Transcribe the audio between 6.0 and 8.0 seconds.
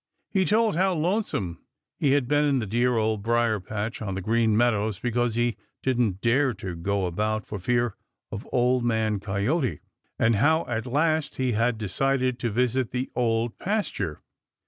dare to go about for fear